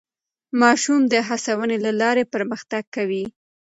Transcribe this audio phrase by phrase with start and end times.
[0.61, 3.25] ماشومان د هڅونې له لارې پرمختګ کوي